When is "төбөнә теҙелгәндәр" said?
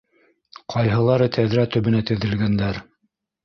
1.77-2.85